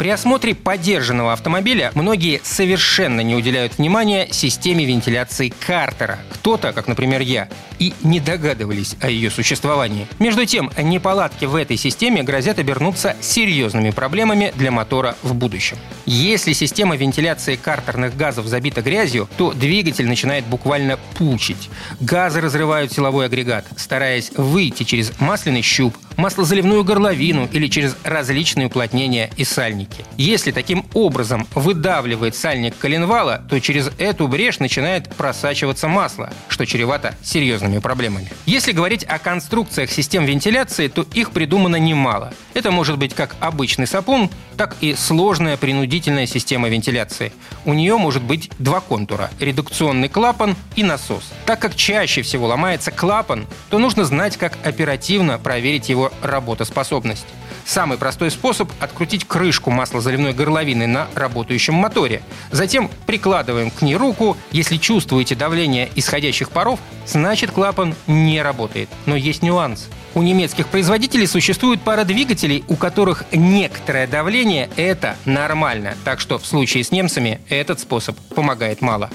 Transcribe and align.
При 0.00 0.08
осмотре 0.08 0.54
подержанного 0.54 1.34
автомобиля 1.34 1.92
многие 1.94 2.40
совершенно 2.42 3.20
не 3.20 3.36
уделяют 3.36 3.76
внимания 3.76 4.28
системе 4.30 4.86
вентиляции 4.86 5.52
Картера. 5.66 6.20
Кто-то, 6.32 6.72
как, 6.72 6.88
например, 6.88 7.20
я, 7.20 7.50
и 7.78 7.92
не 8.02 8.18
догадывались 8.18 8.96
о 9.02 9.10
ее 9.10 9.30
существовании. 9.30 10.06
Между 10.18 10.46
тем, 10.46 10.70
неполадки 10.78 11.44
в 11.44 11.54
этой 11.54 11.76
системе 11.76 12.22
грозят 12.22 12.58
обернуться 12.58 13.14
серьезными 13.20 13.90
проблемами 13.90 14.54
для 14.56 14.70
мотора 14.70 15.16
в 15.22 15.34
будущем. 15.34 15.76
Если 16.06 16.54
система 16.54 16.96
вентиляции 16.96 17.56
картерных 17.56 18.16
газов 18.16 18.46
забита 18.46 18.80
грязью, 18.80 19.28
то 19.36 19.52
двигатель 19.52 20.08
начинает 20.08 20.46
буквально 20.46 20.98
пучить. 21.18 21.68
Газы 22.00 22.40
разрывают 22.40 22.90
силовой 22.90 23.26
агрегат, 23.26 23.66
стараясь 23.76 24.32
выйти 24.34 24.84
через 24.84 25.12
масляный 25.20 25.60
щуп, 25.60 25.94
маслозаливную 26.20 26.84
горловину 26.84 27.48
или 27.50 27.66
через 27.66 27.96
различные 28.04 28.66
уплотнения 28.66 29.30
и 29.36 29.44
сальники. 29.44 30.04
Если 30.16 30.52
таким 30.52 30.84
образом 30.94 31.46
выдавливает 31.54 32.36
сальник 32.36 32.76
коленвала, 32.78 33.42
то 33.48 33.58
через 33.60 33.90
эту 33.98 34.28
брешь 34.28 34.58
начинает 34.58 35.08
просачиваться 35.14 35.88
масло, 35.88 36.30
что 36.48 36.66
чревато 36.66 37.14
серьезными 37.22 37.78
проблемами. 37.78 38.30
Если 38.46 38.72
говорить 38.72 39.04
о 39.04 39.18
конструкциях 39.18 39.90
систем 39.90 40.24
вентиляции, 40.24 40.88
то 40.88 41.06
их 41.14 41.30
придумано 41.30 41.76
немало. 41.76 42.32
Это 42.52 42.70
может 42.70 42.98
быть 42.98 43.14
как 43.14 43.36
обычный 43.40 43.86
сапун, 43.86 44.30
так 44.56 44.76
и 44.82 44.94
сложная 44.94 45.56
принудительная 45.56 46.26
система 46.26 46.68
вентиляции. 46.68 47.32
У 47.64 47.72
нее 47.72 47.96
может 47.96 48.22
быть 48.22 48.50
два 48.58 48.80
контура– 48.80 49.30
редукционный 49.40 50.08
клапан 50.08 50.54
и 50.76 50.82
насос. 50.82 51.32
Так 51.46 51.60
как 51.60 51.74
чаще 51.74 52.20
всего 52.20 52.46
ломается 52.46 52.90
клапан, 52.90 53.46
то 53.70 53.78
нужно 53.78 54.04
знать, 54.04 54.36
как 54.36 54.58
оперативно 54.62 55.38
проверить 55.38 55.88
его 55.88 56.09
работоспособность. 56.22 57.26
Самый 57.64 57.98
простой 57.98 58.30
способ– 58.30 58.70
открутить 58.80 59.26
крышку 59.26 59.70
маслозаливной 59.70 60.32
горловины 60.32 60.86
на 60.86 61.08
работающем 61.14 61.74
моторе. 61.74 62.22
Затем 62.50 62.90
прикладываем 63.06 63.70
к 63.70 63.82
ней 63.82 63.96
руку. 63.96 64.36
Если 64.50 64.76
чувствуете 64.76 65.34
давление 65.34 65.90
исходящих 65.94 66.50
паров, 66.50 66.80
значит 67.06 67.50
клапан 67.50 67.94
не 68.06 68.42
работает. 68.42 68.88
Но 69.06 69.16
есть 69.16 69.42
нюанс– 69.42 69.88
у 70.14 70.22
немецких 70.22 70.66
производителей 70.66 71.26
существует 71.26 71.82
пара 71.82 72.04
двигателей, 72.04 72.64
у 72.66 72.74
которых 72.74 73.24
некоторое 73.32 74.08
давление– 74.08 74.68
это 74.76 75.16
нормально. 75.24 75.94
Так 76.04 76.18
что 76.18 76.38
в 76.38 76.46
случае 76.46 76.82
с 76.82 76.90
немцами 76.90 77.40
этот 77.48 77.78
способ 77.78 78.18
помогает 78.34 78.80
мало. 78.80 79.08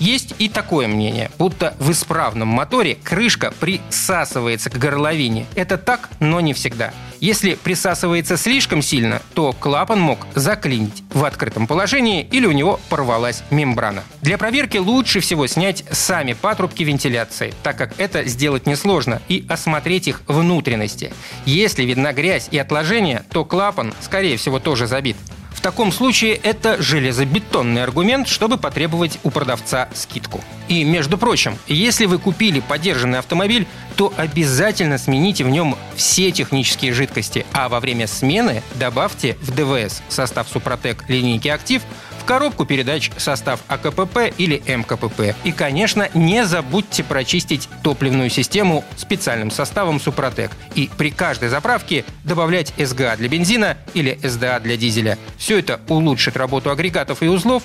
Есть 0.00 0.34
и 0.38 0.48
такое 0.48 0.88
мнение, 0.88 1.30
будто 1.38 1.74
в 1.78 1.92
исправном 1.92 2.48
моторе 2.48 2.96
крышка 2.96 3.52
присасывается 3.60 4.70
к 4.70 4.78
горловине. 4.78 5.46
Это 5.54 5.78
так, 5.78 6.10
но 6.18 6.40
не 6.40 6.52
всегда. 6.52 6.92
Если 7.20 7.54
присасывается 7.54 7.89
слишком 8.36 8.82
сильно, 8.82 9.22
то 9.34 9.52
клапан 9.52 10.00
мог 10.00 10.26
заклинить 10.34 11.02
в 11.12 11.24
открытом 11.24 11.66
положении 11.66 12.26
или 12.30 12.46
у 12.46 12.52
него 12.52 12.80
порвалась 12.88 13.42
мембрана. 13.50 14.04
Для 14.22 14.38
проверки 14.38 14.76
лучше 14.76 15.20
всего 15.20 15.46
снять 15.46 15.84
сами 15.90 16.32
патрубки 16.32 16.82
вентиляции, 16.82 17.54
так 17.62 17.76
как 17.76 17.98
это 17.98 18.24
сделать 18.24 18.66
несложно, 18.66 19.22
и 19.28 19.44
осмотреть 19.48 20.08
их 20.08 20.22
внутренности. 20.26 21.12
Если 21.44 21.84
видна 21.84 22.12
грязь 22.12 22.48
и 22.50 22.58
отложения, 22.58 23.24
то 23.30 23.44
клапан, 23.44 23.94
скорее 24.00 24.36
всего, 24.36 24.58
тоже 24.58 24.86
забит. 24.86 25.16
В 25.60 25.62
таком 25.62 25.92
случае 25.92 26.36
это 26.36 26.80
железобетонный 26.80 27.82
аргумент, 27.82 28.28
чтобы 28.28 28.56
потребовать 28.56 29.18
у 29.24 29.30
продавца 29.30 29.90
скидку. 29.92 30.42
И, 30.68 30.84
между 30.84 31.18
прочим, 31.18 31.58
если 31.66 32.06
вы 32.06 32.16
купили 32.16 32.60
подержанный 32.60 33.18
автомобиль, 33.18 33.66
то 33.94 34.10
обязательно 34.16 34.96
смените 34.96 35.44
в 35.44 35.50
нем 35.50 35.76
все 35.94 36.30
технические 36.32 36.94
жидкости, 36.94 37.44
а 37.52 37.68
во 37.68 37.78
время 37.78 38.06
смены 38.06 38.62
добавьте 38.76 39.36
в 39.42 39.54
ДВС 39.54 40.00
состав 40.08 40.48
Супротек 40.48 41.04
линейки 41.08 41.48
«Актив» 41.48 41.82
коробку 42.30 42.64
передач 42.64 43.10
состав 43.16 43.58
АКПП 43.66 44.32
или 44.38 44.62
МКПП. 44.64 45.34
И, 45.42 45.50
конечно, 45.50 46.08
не 46.14 46.46
забудьте 46.46 47.02
прочистить 47.02 47.68
топливную 47.82 48.30
систему 48.30 48.84
специальным 48.96 49.50
составом 49.50 49.98
Супротек. 49.98 50.52
И 50.76 50.88
при 50.96 51.10
каждой 51.10 51.48
заправке 51.48 52.04
добавлять 52.22 52.72
СГА 52.78 53.16
для 53.16 53.28
бензина 53.28 53.78
или 53.94 54.16
СДА 54.22 54.60
для 54.60 54.76
дизеля. 54.76 55.18
Все 55.38 55.58
это 55.58 55.80
улучшит 55.88 56.36
работу 56.36 56.70
агрегатов 56.70 57.20
и 57.24 57.26
узлов 57.26 57.64